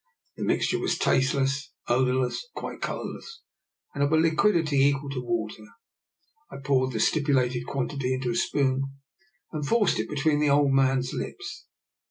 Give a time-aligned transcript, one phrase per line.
[0.35, 3.43] The mixture was tasteless, odour less, and quite colourless,
[3.93, 5.63] and of a liquidity equal to water.
[6.49, 8.81] I poured the stipulated quan tity into a spoon
[9.51, 11.67] and forced it between the old man's lips.